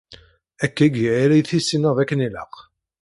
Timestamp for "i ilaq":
2.25-2.53